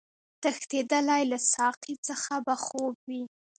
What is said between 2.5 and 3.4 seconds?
خوب وي